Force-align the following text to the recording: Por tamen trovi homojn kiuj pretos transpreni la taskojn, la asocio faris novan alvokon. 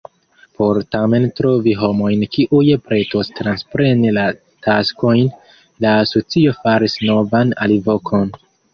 Por 0.59 0.77
tamen 0.93 1.27
trovi 1.39 1.73
homojn 1.81 2.23
kiuj 2.37 2.63
pretos 2.87 3.31
transpreni 3.41 4.15
la 4.17 4.25
taskojn, 4.71 5.31
la 5.87 5.95
asocio 6.03 6.59
faris 6.65 7.01
novan 7.09 7.59
alvokon. 7.69 8.31